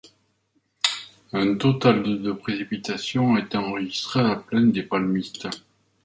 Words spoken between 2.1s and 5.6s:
de précipitations a été enregistré à La Plaine-des-Palmistes.